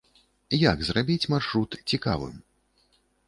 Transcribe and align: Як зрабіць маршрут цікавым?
Як 0.71 0.79
зрабіць 0.87 1.29
маршрут 1.35 1.77
цікавым? 1.93 2.35